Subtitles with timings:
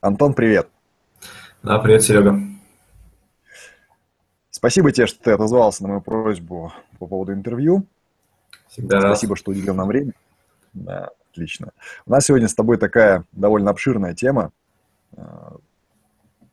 [0.00, 0.68] Антон, привет.
[1.62, 2.38] Да, привет, Серега.
[4.50, 7.84] Спасибо тебе, что ты отозвался на мою просьбу по поводу интервью.
[8.68, 10.12] Всегда Спасибо, что уделил нам время.
[10.72, 11.72] Да, отлично.
[12.06, 14.52] У нас сегодня с тобой такая довольно обширная тема.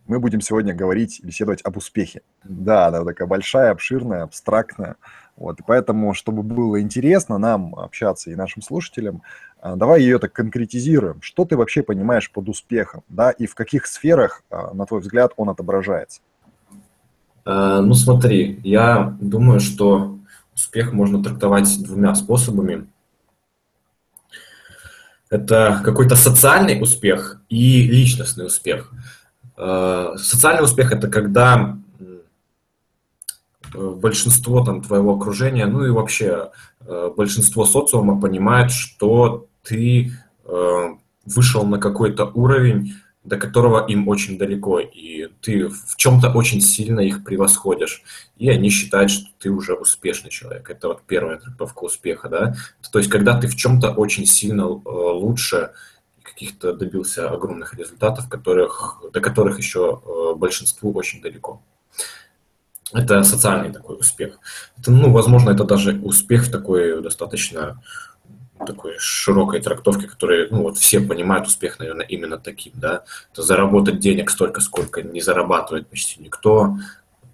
[0.08, 2.22] Мы будем сегодня говорить, беседовать об успехе.
[2.44, 4.98] Да, она такая большая, обширная, абстрактная.
[5.36, 9.24] Вот, и поэтому, чтобы было интересно нам общаться и нашим слушателям,
[9.60, 11.22] а, давай ее так конкретизируем.
[11.22, 15.32] Что ты вообще понимаешь под успехом, да, и в каких сферах, а, на твой взгляд,
[15.38, 16.22] он отображается?
[17.46, 20.20] Э, Ну, смотри, я думаю, что
[20.54, 22.88] успех можно трактовать двумя способами.
[25.30, 28.92] Это какой-то социальный успех и личностный успех.
[29.58, 31.78] Э, Социальный успех– это когда
[33.74, 40.12] большинство там твоего окружения, ну и вообще э, большинство социума понимает, что ты
[40.46, 40.96] э,
[41.26, 47.00] вышел на какой-то уровень, до которого им очень далеко, и ты в чем-то очень сильно
[47.00, 48.04] их превосходишь,
[48.38, 50.70] и они считают, что ты уже успешный человек.
[50.70, 52.56] Это вот первая трактовка успеха, да.
[52.92, 55.72] То есть, когда ты в чем-то очень сильно лучше
[56.26, 61.62] каких-то добился огромных результатов, которых, до которых еще э, большинству очень далеко.
[62.92, 64.40] Это социальный такой успех.
[64.78, 67.82] Это, ну, возможно, это даже успех в такой достаточно
[68.66, 73.04] такой широкой трактовке, которой, ну, вот все понимают успех, наверное, именно таким, да.
[73.34, 76.78] Это заработать денег столько, сколько не зарабатывает почти никто,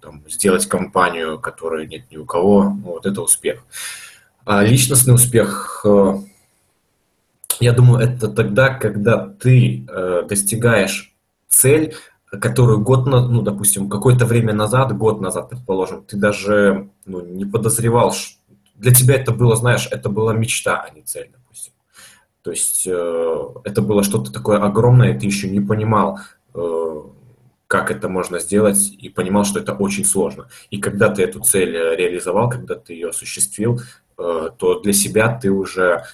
[0.00, 3.62] там, сделать компанию, которой нет ни у кого, ну, вот это успех.
[4.44, 6.14] А личностный успех, э,
[7.60, 11.14] я думаю, это тогда, когда ты э, достигаешь
[11.48, 11.94] цель,
[12.40, 17.44] которую год, на- ну, допустим, какое-то время назад, год назад, предположим, ты даже ну, не
[17.44, 18.36] подозревал, ш-
[18.76, 21.72] для тебя это было, знаешь, это была мечта, а не цель, допустим.
[22.42, 26.18] То есть э, это было что-то такое огромное, ты еще не понимал,
[26.54, 27.02] э,
[27.66, 30.48] как это можно сделать, и понимал, что это очень сложно.
[30.70, 33.80] И когда ты эту цель э, реализовал, когда ты ее осуществил,
[34.18, 36.04] э, то для себя ты уже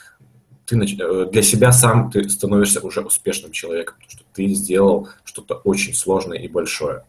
[0.68, 5.54] ты э, для себя сам ты становишься уже успешным человеком, потому что ты сделал что-то
[5.64, 7.06] очень сложное и большое.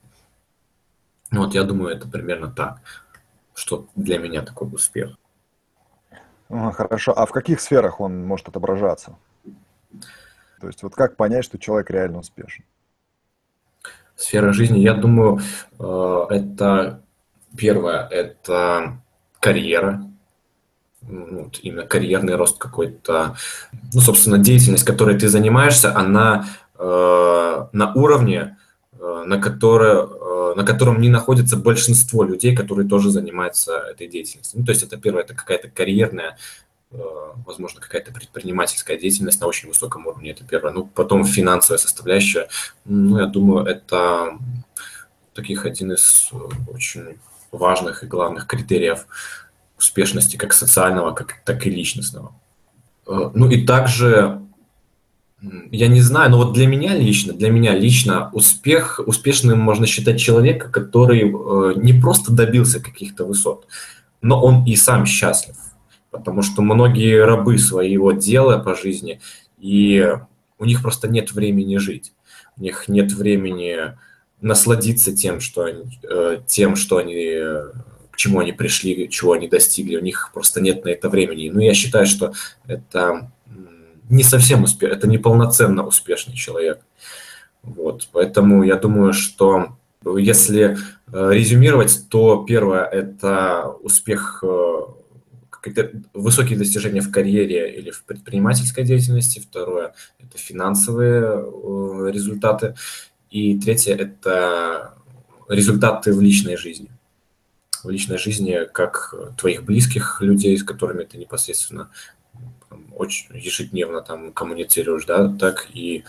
[1.32, 2.80] Вот я думаю, это примерно так,
[3.54, 5.18] что для меня такой успех.
[6.48, 7.14] А, Хорошо.
[7.16, 9.18] А в каких сферах он может отображаться?
[10.62, 12.64] То есть вот как понять, что человек реально успешен?
[14.16, 15.40] Сфера жизни, я думаю,
[15.80, 17.04] э, это
[17.58, 19.02] первое, это
[19.40, 20.09] карьера,
[21.02, 23.36] вот именно карьерный рост какой-то,
[23.94, 28.58] ну, собственно, деятельность, которой ты занимаешься, она э, на уровне,
[28.94, 34.60] э, на, которое, э, на котором не находится большинство людей, которые тоже занимаются этой деятельностью.
[34.60, 36.38] Ну, то есть это первое, это какая-то карьерная,
[36.92, 36.98] э,
[37.46, 40.74] возможно, какая-то предпринимательская деятельность на очень высоком уровне, это первое.
[40.74, 42.50] Ну, потом финансовая составляющая,
[42.86, 44.38] ну, я думаю, это
[45.34, 46.30] таких один из
[46.68, 47.18] очень
[47.52, 49.08] важных и главных критериев
[49.80, 52.34] успешности как социального, как, так и личностного.
[53.08, 54.42] Э, Ну и также,
[55.72, 60.20] я не знаю, но вот для меня лично, для меня лично успех, успешным можно считать
[60.20, 63.68] человека, который э, не просто добился каких-то высот,
[64.22, 65.56] но он и сам счастлив.
[66.12, 69.22] Потому что многие рабы своего дела по жизни,
[69.60, 70.16] и
[70.58, 72.14] у них просто нет времени жить.
[72.58, 73.96] У них нет времени
[74.42, 77.38] насладиться тем, что они, э, тем, что они,
[78.20, 79.96] чему они пришли, чего они достигли.
[79.96, 81.50] У них просто нет на это времени.
[81.50, 82.34] Ну, я считаю, что
[82.68, 83.32] это
[84.10, 86.82] не совсем успех, это неполноценно успешный человек.
[87.64, 90.78] Вот, поэтому я думаю, что если
[91.14, 94.80] э, резюмировать, то первое– это успех, э,
[96.14, 99.40] высокие достижения в карьере или в предпринимательской деятельности.
[99.40, 102.76] Второе– это финансовые э, результаты.
[103.30, 104.96] И третье– это
[105.48, 106.90] результаты в личной жизни.
[107.84, 111.90] В личной жизни как твоих близких людей, с которыми ты непосредственно
[112.96, 116.04] очень ежедневно там коммуницируешь, да, так и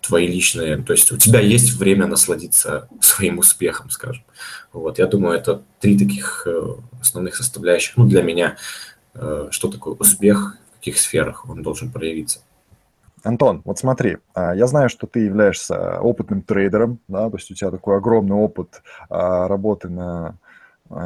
[0.00, 0.76] твои личные.
[0.78, 4.24] То есть у тебя есть время насладиться своим успехом, скажем.
[4.72, 6.62] Вот, я думаю, это три таких э,
[7.00, 7.96] основных составляющих.
[7.96, 8.56] Ну, для меня,
[9.14, 12.40] э, что такое успех, в каких сферах он должен проявиться.
[13.22, 17.54] Антон, вот смотри, а, я знаю, что ты являешься опытным трейдером, да, то есть у
[17.54, 20.38] тебя такой огромный опыт а, работы на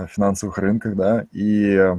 [0.08, 1.94] финансовых рынках, да, и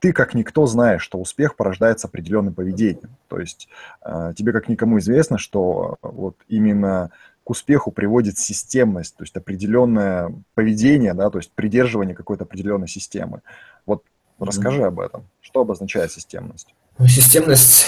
[0.00, 3.16] ты как никто знаешь, что успех порождается определенным поведением.
[3.28, 3.68] То есть
[4.00, 7.10] а, тебе как никому известно, что вот именно
[7.44, 13.42] к успеху приводит системность, то есть определенное поведение, да, то есть придерживание какой-то определенной системы.
[13.84, 14.02] Вот
[14.38, 15.24] расскажи об этом.
[15.40, 16.74] Что обозначает системность?
[16.98, 17.86] Ну, системность–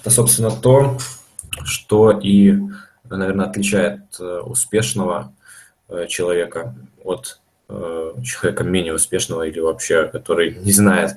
[0.00, 0.98] это, собственно, то,
[1.64, 2.60] что и
[3.10, 5.32] наверное, отличает э, успешного
[5.88, 11.16] э, человека от э, человека менее успешного или вообще, который не знает,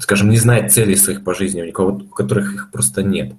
[0.00, 3.34] скажем, не знает целей своих по жизни, у никого, у которых их просто нет.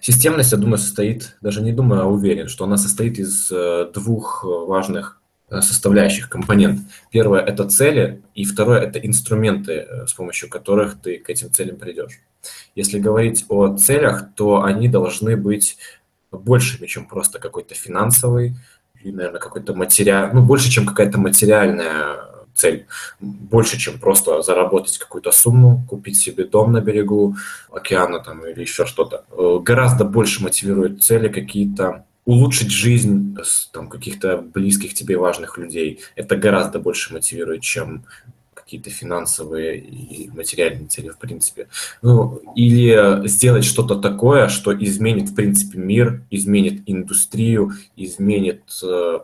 [0.00, 3.52] Системность, я думаю, состоит, даже не думаю, а уверен, что она состоит из
[3.92, 5.20] двух важных
[5.50, 6.80] составляющих компонент.
[7.10, 12.20] Первое– это цели, и второе– это инструменты, с помощью которых ты к этим целям придешь.
[12.76, 15.76] Если говорить о целях, то они должны быть
[16.30, 18.54] большими, чем просто какой-то финансовый,
[19.02, 22.86] или, наверное, какой-то материал, ну, больше, чем какая-то материальная цель,
[23.20, 27.36] больше, чем просто заработать какую-то сумму, купить себе дом на берегу
[27.72, 29.24] океана там или еще что-то.
[29.30, 33.36] Э, гораздо больше мотивируют цели какие-то улучшить жизнь
[33.72, 36.00] там, каких-то близких тебе важных людей.
[36.16, 38.04] Это гораздо больше мотивирует, чем
[38.70, 41.66] какие-то финансовые и материальные цели, в принципе.
[42.02, 49.18] Ну, или сделать что-то такое, что изменит, в принципе, мир, изменит индустрию, изменит э,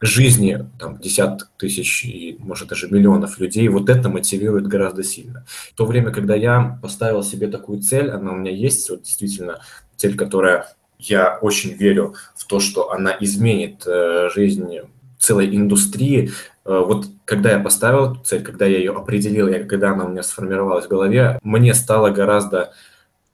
[0.00, 5.46] жизни там, десяток тысяч и, может, даже миллионов людей, вот это мотивирует гораздо сильно.
[5.46, 9.60] В то время, когда я поставил себе такую цель, она у меня есть, вот действительно
[9.94, 10.66] цель, которая
[10.98, 14.80] я очень верю в то, что она изменит э, жизнь
[15.28, 16.30] целой индустрии,
[16.68, 20.08] Э, вот когда я поставил эту цель, когда я ее определил, и когда она у
[20.10, 22.74] меня сформировалась в голове, мне стало гораздо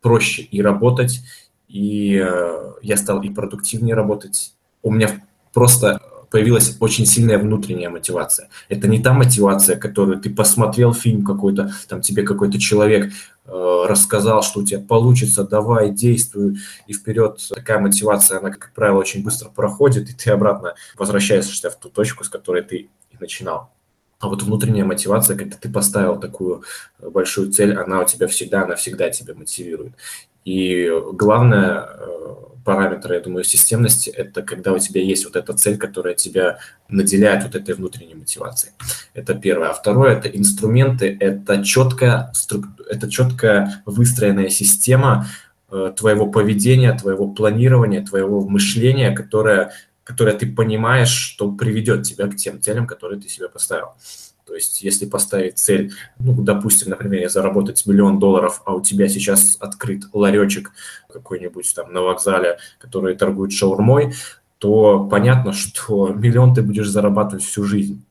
[0.01, 1.21] проще и работать,
[1.69, 4.55] и э, я стал и продуктивнее работать.
[4.83, 5.09] У меня
[5.53, 6.01] просто
[6.31, 8.49] появилась очень сильная внутренняя мотивация.
[8.69, 13.13] Это не та мотивация, которую ты посмотрел фильм какой-то, там тебе какой-то человек
[13.47, 17.41] рассказал, что у тебя получится, давай, действуй и вперед.
[17.55, 22.25] Такая мотивация, она, как правило, очень быстро проходит, и ты обратно возвращаешься в ту точку,
[22.25, 22.77] с которой ты
[23.11, 23.74] и начинал.
[24.25, 26.63] А вот внутренняя мотивация, когда ты поставил такую
[26.99, 29.93] э, большую цель, она у тебя всегда, она всегда тебя мотивирует.
[30.47, 32.35] И главное э,
[32.65, 37.43] параметр, я думаю, системности– это когда у тебя есть вот эта цель, которая тебя наделяет
[37.43, 38.73] вот этой внутренней мотивацией.
[39.13, 39.69] Это первое.
[39.69, 42.33] А второе– это инструменты, это четкая,
[42.89, 45.27] это четкая выстроенная система
[45.71, 49.73] э, твоего поведения, твоего планирования, твоего мышления, которая
[50.05, 53.89] которое ты понимаешь, что приведет тебя к тем целям, которые ты себе поставил.
[54.47, 59.57] То есть, если поставить цель, ну, допустим, например, заработать миллион долларов, а у тебя сейчас
[59.59, 60.73] открыт ларечек
[61.11, 64.13] какой-нибудь там на вокзале, который торгует шаурмой,
[64.59, 68.05] то понятно, что миллион ты будешь зарабатывать всю жизнь.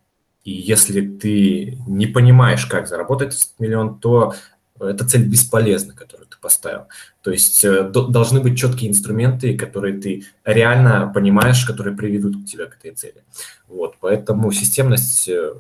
[0.43, 4.33] И если ты не понимаешь, как заработать миллион, то
[4.79, 6.87] эта цель бесполезна, которую поставил.
[7.21, 12.65] То есть э, должны быть четкие инструменты, которые ты реально понимаешь, которые приведут к тебе
[12.65, 13.23] к этой цели.
[13.67, 15.53] Вот, поэтому системность, э,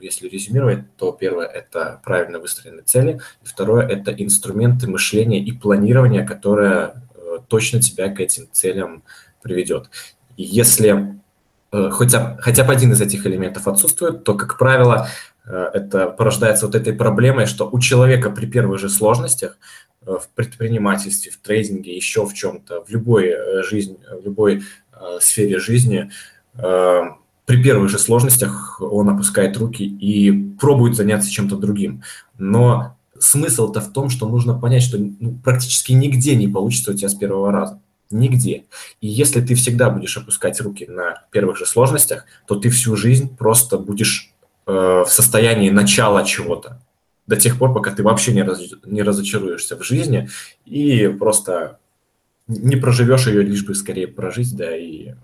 [0.00, 6.26] если резюмировать, то первое– это правильно выстроенные цели, и второе– это инструменты мышления и планирования,
[6.26, 9.02] которые э, точно тебя к этим целям
[9.42, 9.90] приведет.
[10.36, 11.20] И если
[11.72, 15.08] хотя, хотя бы один из этих элементов отсутствует, то, как правило,
[15.44, 19.58] это порождается вот этой проблемой, что у человека при первых же сложностях
[20.06, 24.62] в предпринимательстве, в трейдинге, еще в чем-то, в любой э, жизни, в любой
[24.92, 26.10] э, сфере жизни,
[26.54, 32.02] при первых же сложностях он опускает руки и пробует заняться чем-то другим.
[32.38, 37.08] Но смысл-то в том, что нужно понять, что ну, практически нигде не получится у тебя
[37.08, 37.80] с первого раза.
[38.10, 38.64] Нигде.
[39.00, 43.34] И если ты всегда будешь опускать руки на первых же сложностях, то ты всю жизнь
[43.34, 44.32] просто будешь
[44.66, 44.72] э,
[45.06, 46.78] в состоянии начала чего-то
[47.32, 50.28] до тех пор, пока ты вообще не, раз, не разочаруешься в жизни
[50.66, 51.78] и просто
[52.46, 55.14] не проживешь ее, лишь бы скорее прожить, да, и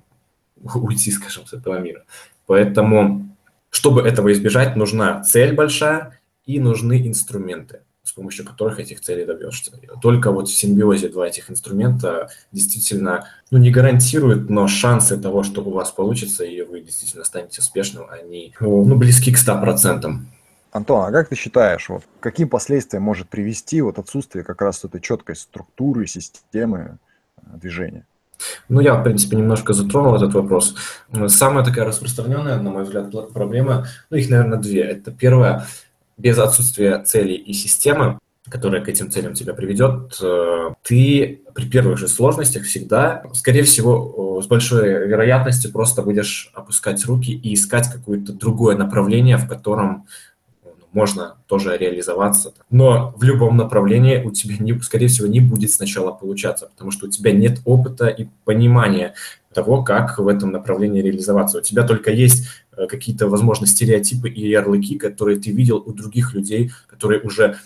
[0.74, 2.04] уйти, скажем, с этого мира.
[2.46, 3.36] Поэтому,
[3.68, 9.70] чтобы этого избежать, нужна цель большая и нужны инструменты, с помощью которых этих целей добьешься.
[10.00, 15.60] Только вот в симбиозе два этих инструмента действительно, ну, не гарантируют, но шансы того, что
[15.60, 20.37] у вас получится, и вы действительно станете успешным, они, ну, близки к 100%.
[20.70, 25.00] Антон, а как ты считаешь, вот, каким последствиям может привести вот отсутствие как раз этой
[25.00, 26.98] четкой структуры, системы
[27.36, 28.04] э, движения?
[28.68, 30.76] Ну, я, в принципе, немножко затронул этот вопрос.
[31.26, 34.82] Самая такая распространенная, на мой взгляд, проблема, ну, их, наверное, две.
[34.82, 35.66] Это первое,
[36.16, 41.98] без отсутствия целей и системы, которая к этим целям тебя приведет, э, ты при первых
[41.98, 48.32] же сложностях всегда, скорее всего, с большой вероятностью просто будешь опускать руки и искать какое-то
[48.32, 50.06] другое направление, в котором
[50.92, 52.54] можно тоже реализоваться.
[52.70, 57.06] Но в любом направлении у тебя, не, скорее всего, не будет сначала получаться, потому что
[57.06, 59.14] у тебя нет опыта и понимания
[59.52, 61.58] того, как в этом направлении реализоваться.
[61.58, 66.34] У тебя только есть э, какие-то, возможно, стереотипы и ярлыки, которые ты видел у других
[66.34, 67.56] людей, которые уже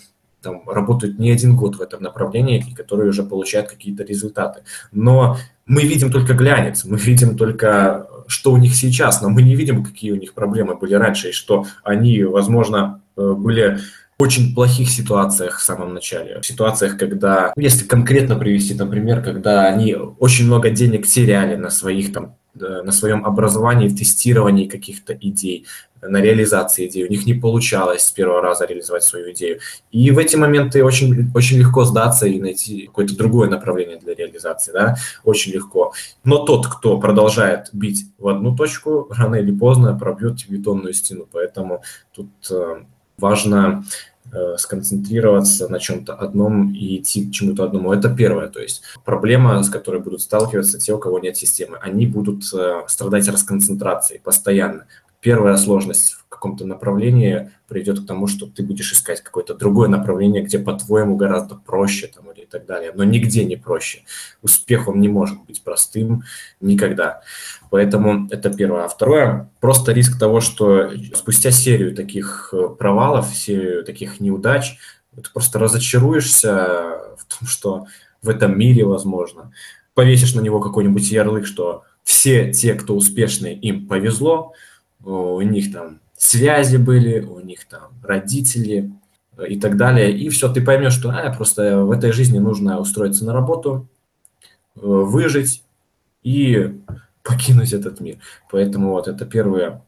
[0.43, 4.63] там, работают не один год в этом направлении, и которые уже получают какие-то результаты.
[4.91, 5.37] Но
[5.67, 9.85] мы видим только глянец, мы видим только, что у них сейчас, но мы не видим,
[9.85, 13.79] какие у них проблемы были раньше, и что они, возможно, э, были
[14.19, 16.41] очень плохих ситуациях в самом начале.
[16.41, 22.13] В ситуациях, когда, если конкретно привести, например, когда они очень много денег теряли на своих
[22.13, 25.67] там на своем образовании, в тестировании каких-то идей,
[26.03, 27.07] на реализации идей.
[27.07, 29.61] У них не получалось с первого раза реализовать свою идею.
[29.93, 34.73] И в эти моменты очень, очень легко сдаться и найти какое-то другое направление для реализации.
[34.73, 34.97] Да?
[35.25, 35.93] Очень легко.
[36.25, 41.29] Но тот, кто продолжает бить в одну точку, рано или поздно пробьет бетонную стену.
[41.31, 41.83] Поэтому
[42.13, 42.83] тут э,
[43.17, 43.85] важно
[44.57, 47.93] сконцентрироваться на чем-то одном и идти к чему-то одному.
[47.93, 48.49] Это первое.
[48.49, 52.83] То есть проблема, с которой будут сталкиваться те, у кого нет системы, они будут э,
[52.89, 54.87] страдать расконцентрацией постоянно.
[55.21, 60.59] Первая сложность каком-то направлении приведет к тому, что ты будешь искать какое-то другое направление, где,
[60.59, 62.91] по-твоему, гораздо проще там, или и так далее.
[62.93, 64.03] Но нигде не проще.
[64.43, 66.25] Успех, он не может быть простым
[66.61, 67.21] никогда.
[67.71, 68.87] Поэтому это первое.
[68.87, 74.79] А второе, просто риск того, что спустя серию таких э, провалов, серию таких неудач,
[75.15, 76.49] ты просто разочаруешься
[77.19, 77.87] в том, что
[78.21, 79.53] в этом мире возможно.
[79.95, 84.55] Повесишь на него какой-нибудь ярлык, что все те, кто успешные, им повезло,
[85.05, 88.93] у них там связи были, у них там родители
[89.37, 90.17] э, и так далее.
[90.17, 93.89] И все, ты поймешь, что а, просто в этой жизни нужно устроиться на работу,
[94.77, 95.63] э, выжить
[96.23, 96.81] и
[97.23, 98.19] покинуть этот мир.
[98.51, 99.83] Поэтому вот это первые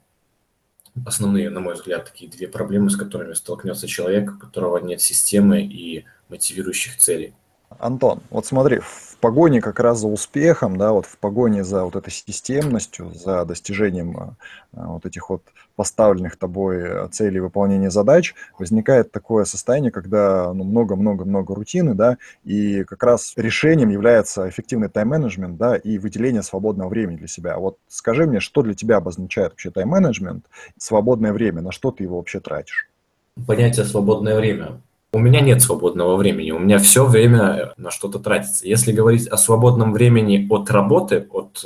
[1.05, 5.63] основные, на мой взгляд, такие две проблемы, с которыми столкнется человек, у которого нет системы
[5.63, 7.35] и мотивирующих целей.
[7.79, 11.97] Антон, вот смотри, в погоне как раз за успехом, да, вот в погоне за вот
[11.97, 14.37] этой системностью, за достижением а,
[14.75, 15.43] а, вот этих вот
[15.77, 23.03] поставленных тобой целей выполнения задач, возникает такое состояние, когда ну, много-много-много рутины, да, и как
[23.03, 27.57] раз решением является эффективный тайм-менеджмент, да, и выделение свободного времени для себя.
[27.59, 30.45] Вот скажи мне, что для тебя обозначает вообще тайм-менеджмент,
[30.77, 32.89] свободное время, на что ты его вообще тратишь?
[33.47, 34.81] Понятие свободное время
[35.15, 38.67] у меня нет свободного времени, у меня все время на что-то тратится.
[38.67, 41.65] Если говорить о свободном времени от работы, от,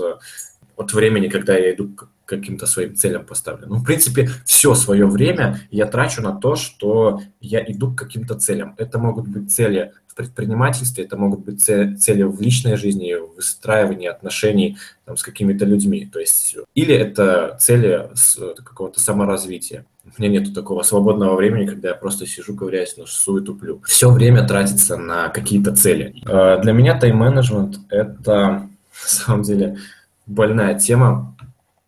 [0.77, 3.67] от времени, когда я иду к каким-то своим целям поставлю.
[3.69, 8.35] Ну, в принципе, все свое время я трачу на то, что я иду к каким-то
[8.35, 8.75] целям.
[8.77, 14.09] Это могут быть цели в предпринимательстве, это могут быть цели в личной жизни, в выстраивании
[14.09, 14.77] отношений
[15.07, 16.05] там, с какими-то людьми.
[16.05, 19.87] То есть, или это цели с какого-то саморазвития.
[20.17, 23.83] У меня нет такого свободного времени, когда я просто сижу, ковыряюсь носу и туплю.
[23.85, 26.15] Все время тратится на какие-то цели.
[26.27, 29.79] Э, для меня тайм-менеджмент– это, на самом деле,
[30.27, 31.37] больная тема,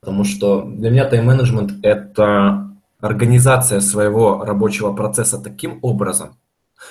[0.00, 6.37] потому что для меня тайм-менеджмент– это организация своего рабочего процесса таким образом,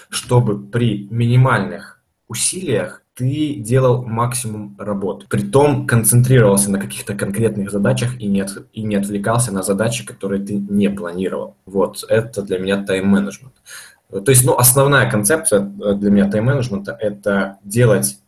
[0.09, 5.25] чтобы при минимальных усилиях ты делал максимум работы.
[5.29, 10.41] Притом концентрировался на каких-то конкретных задачах и не, от, и не отвлекался на задачи, которые
[10.41, 11.57] ты не планировал.
[11.65, 13.53] Вот, это для меня тайм-менеджмент.
[14.09, 18.19] То есть, ну, основная концепция э, для меня тайм-менеджмента– это делать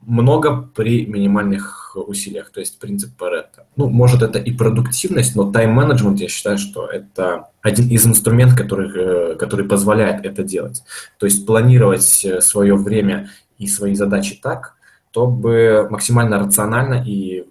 [0.00, 3.66] много при минимальных усилиях, то есть принцип Паретта.
[3.74, 8.90] Ну, может, это и продуктивность, но тайм-менеджмент, я считаю, что это один из инструментов, который,
[8.94, 10.84] э, который позволяет это делать.
[11.18, 14.76] То есть планировать э, свое время и свои задачи так,
[15.16, 17.46] чтобы максимально рационально и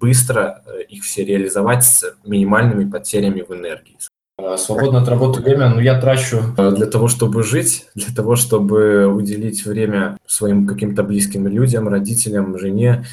[0.00, 3.96] быстро э, их все реализовать с минимальными потерями в энергии.
[4.38, 8.34] А свободно от работы время, ну, я трачу э, для того, чтобы жить, для того,
[8.34, 13.04] чтобы уделить время своим каким-то близким людям, родителям, жене,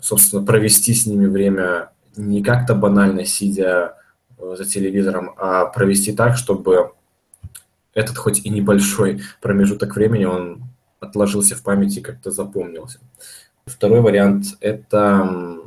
[0.00, 3.96] собственно, провести с ними время не как-то банально сидя
[4.38, 6.92] э, за телевизором, а провести так, чтобы
[7.92, 10.62] этот хоть и небольшой промежуток времени, он
[11.04, 12.98] отложился в памяти, как-то запомнился.
[13.66, 15.58] Второй вариант– это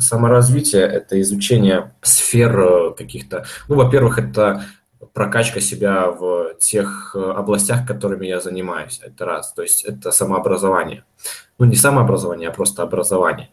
[0.00, 3.46] саморазвитие, это изучение сфер э, каких-то.
[3.68, 4.64] Ну, во-первых, это
[5.12, 9.00] прокачка себя в тех э, областях, которыми я занимаюсь.
[9.02, 9.52] Это раз.
[9.52, 11.04] То есть это самообразование.
[11.58, 13.48] Ну, не самообразование, а просто образование.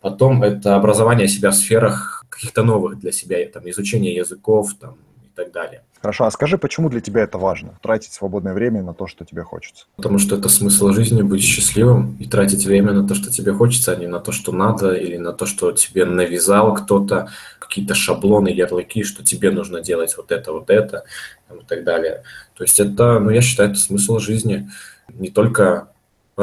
[0.00, 4.96] Потом это образование себя в сферах каких-то новых для себя, там, изучение языков там,
[5.38, 5.82] так далее.
[6.00, 9.42] Хорошо, а скажи, почему для тебя это важно, тратить свободное время на то, что тебе
[9.42, 9.86] хочется?
[9.96, 13.92] Потому что это смысл жизни, быть счастливым и тратить время на то, что тебе хочется,
[13.92, 17.28] а не на то, что надо, или на то, что тебе навязал кто-то,
[17.58, 21.04] какие-то шаблоны, ярлыки, что тебе нужно делать вот это, вот это
[21.50, 22.22] и так далее.
[22.54, 24.70] То есть это, ну, я считаю, это смысл жизни.
[25.14, 25.88] Не только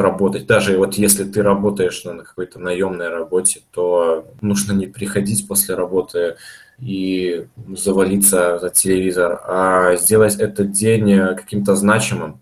[0.02, 0.46] работать.
[0.46, 6.36] Даже вот если ты работаешь на какой-то наемной работе, то нужно не приходить после работы
[6.78, 12.40] и завалиться за телевизор, а сделать этот день каким-то значимым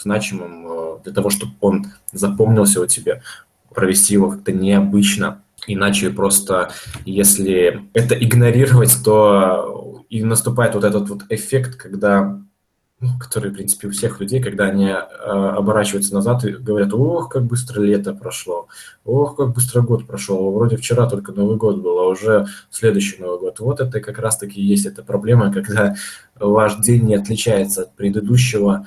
[0.00, 3.22] значимым для того, чтобы он запомнился у тебя,
[3.74, 5.42] провести его как-то необычно.
[5.68, 6.70] Иначе просто,
[7.04, 12.40] если это игнорировать, то и наступает вот этот вот эффект, когда
[13.00, 17.28] ну, который, в принципе, у всех людей, когда они э, оборачиваются назад и говорят, ох,
[17.28, 18.68] как быстро лето прошло,
[19.04, 23.38] ох, как быстро год прошел, вроде вчера только Новый год был, а уже следующий Новый
[23.38, 23.60] год.
[23.60, 25.94] Вот это как раз-таки есть эта проблема, когда
[26.36, 28.86] ваш день не отличается от предыдущего,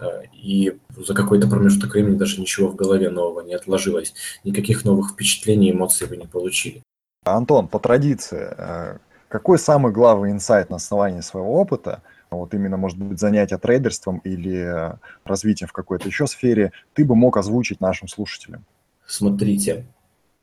[0.00, 5.10] э, и за какой-то промежуток времени даже ничего в голове нового не отложилось, никаких новых
[5.10, 6.82] впечатлений, эмоций вы не получили.
[7.24, 12.00] Антон, по традиции, э, какой самый главный инсайт на основании своего опыта–
[12.36, 17.36] вот именно, может быть, занятия трейдерством или развитием в какой-то еще сфере, ты бы мог
[17.36, 18.64] озвучить нашим слушателям?
[19.06, 19.86] Смотрите,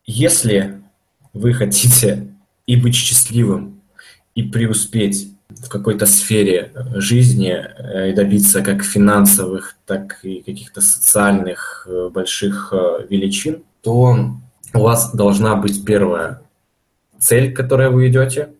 [0.06, 0.82] если
[1.34, 2.28] вы хотите
[2.66, 3.82] и быть счастливым,
[4.36, 11.88] и преуспеть в какой-то сфере жизни э, и добиться как финансовых, так и каких-то социальных
[11.90, 14.16] э, больших э, величин, то
[14.74, 16.42] у вас должна быть первая
[17.20, 18.54] цель, к которой вы идете,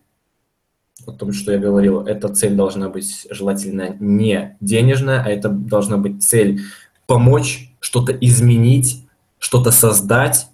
[1.06, 5.96] о том, что я говорил, эта цель должна быть желательно не денежная, а это должна
[5.96, 6.62] быть цель
[7.06, 9.06] помочь, что-то изменить,
[9.38, 10.48] что-то создать,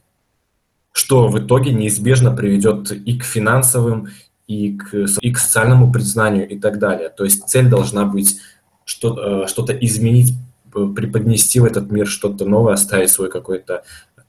[0.92, 4.08] что в итоге неизбежно приведет и к финансовым,
[4.46, 7.10] и к, и к социальному признанию и так далее.
[7.10, 8.38] То есть цель должна быть
[8.84, 10.32] что, э, что-то изменить,
[10.70, 13.82] преподнести в этот мир что-то новое, оставить свой какой-то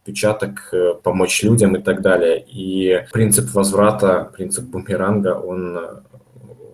[0.07, 2.43] отпечаток, э, помочь людям и так далее.
[2.47, 5.81] И принцип возврата, принцип бумеранга, он э,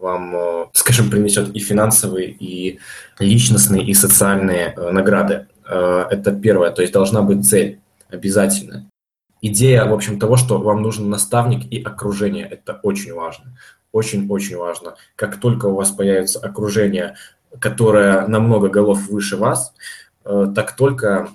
[0.02, 2.80] вам, э, скажем, принесет и финансовые, и
[3.20, 5.48] личностные, и социальные награды.
[5.66, 8.90] Это первое, то есть должна быть цель обязательно.
[9.42, 13.46] Идея, в общем, того, что вам нужен наставник и окружение, это очень важно.
[13.94, 14.96] Очень-очень важно.
[15.16, 17.16] Как только у вас появится окружение,
[17.60, 19.74] которое намного голов выше вас,
[20.24, 21.30] так только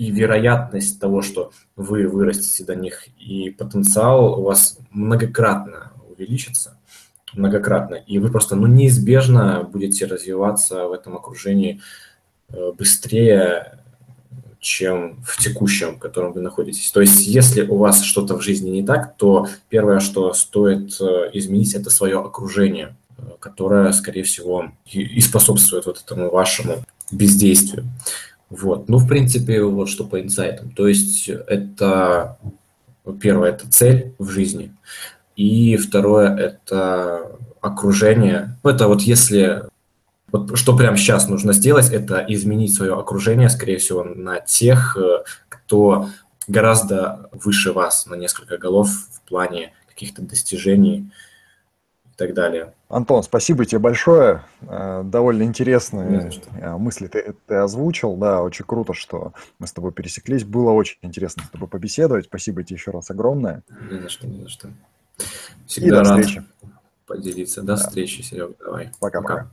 [0.00, 6.78] и вероятность того, что вы вырастете до них, и потенциал у вас многократно увеличится,
[7.34, 11.82] многократно, и вы просто ну, неизбежно будете развиваться в этом окружении
[12.48, 13.78] э, быстрее,
[14.58, 16.90] чем в текущем, в котором вы находитесь.
[16.90, 21.28] То есть, если у вас что-то в жизни не так, то первое, что стоит э,
[21.34, 26.76] изменить, это свое окружение, э, которое, скорее всего, и способствует вот этому вашему
[27.12, 27.84] бездействию.
[28.50, 28.88] Вот.
[28.88, 30.72] Ну, в принципе, вот что по инсайтам.
[30.72, 32.38] То есть это,
[33.20, 34.74] первое, это цель в жизни.
[35.36, 38.56] И второе, это окружение.
[38.64, 39.62] Это вот если
[40.32, 44.96] вот что прямо сейчас нужно сделать, это изменить свое окружение, скорее всего, на тех,
[45.48, 46.08] кто
[46.46, 51.10] гораздо выше вас на несколько голов в плане каких-то достижений
[52.20, 52.74] так далее.
[52.90, 54.42] Антон, спасибо тебе большое.
[54.60, 56.30] Э, довольно интересные
[56.60, 58.14] э, мысли ты, ты озвучил.
[58.16, 60.44] Да, очень круто, что мы с тобой пересеклись.
[60.44, 62.26] Было очень интересно с тобой побеседовать.
[62.26, 63.62] Спасибо тебе еще раз огромное.
[63.90, 64.68] Не за что, не за что.
[65.66, 66.44] Всегда И до рад встречи.
[67.06, 67.62] поделиться.
[67.62, 67.76] До да.
[67.76, 68.54] встречи, Серега.
[68.62, 68.90] Давай.
[69.00, 69.50] Пока-пока.